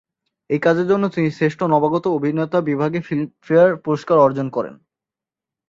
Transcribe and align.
এই 0.49 0.59
কাজের 0.59 0.87
জন্য 0.87 1.03
তিনি 1.09 1.29
শ্রেষ্ঠ 1.31 1.59
নবাগত 1.63 2.05
অভিনেতা 2.17 2.59
বিভাগে 2.61 2.99
ফিল্মফেয়ার 3.01 3.69
পুরস্কার 3.77 4.17
অর্জন 4.19 4.47
করেন। 4.49 4.75